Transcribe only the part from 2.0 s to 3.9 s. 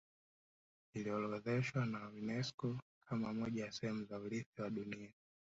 unesco kama moja ya